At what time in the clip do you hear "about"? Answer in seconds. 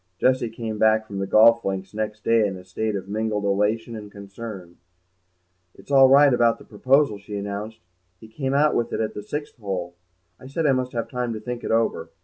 6.33-6.57